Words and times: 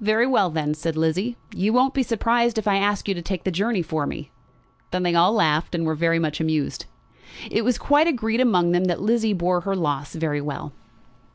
"Very 0.00 0.26
well, 0.26 0.48
then," 0.48 0.72
said 0.72 0.96
Lizzie. 0.96 1.36
"You 1.54 1.74
won't 1.74 1.92
be 1.92 2.02
surprised 2.02 2.56
if 2.56 2.66
I 2.66 2.76
ask 2.76 3.06
you 3.06 3.12
to 3.12 3.20
take 3.20 3.44
the 3.44 3.50
journey 3.50 3.82
for 3.82 4.06
me." 4.06 4.30
Then 4.92 5.02
they 5.02 5.14
all 5.14 5.34
laughed, 5.34 5.74
and 5.74 5.84
were 5.84 5.94
very 5.94 6.18
much 6.18 6.40
amused. 6.40 6.86
It 7.50 7.66
was 7.66 7.76
quite 7.76 8.06
agreed 8.06 8.40
among 8.40 8.72
them 8.72 8.84
that 8.86 9.02
Lizzie 9.02 9.34
bore 9.34 9.60
her 9.60 9.76
loss 9.76 10.14
very 10.14 10.40
well. 10.40 10.72